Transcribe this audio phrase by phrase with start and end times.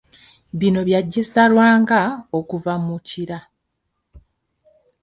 [0.59, 1.99] Bino Bya Jesse Lwanga
[2.39, 3.39] okuva mu Kira.